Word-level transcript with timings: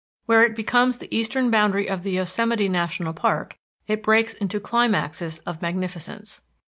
Where 0.25 0.43
it 0.43 0.55
becomes 0.55 0.97
the 0.97 1.15
eastern 1.15 1.51
boundary 1.51 1.87
of 1.87 2.01
the 2.01 2.09
Yosemite 2.13 2.67
National 2.67 3.13
Park 3.13 3.59
it 3.85 4.01
breaks 4.01 4.33
into 4.33 4.59
climaxes 4.59 5.37
of 5.45 5.61
magnificence. 5.61 6.41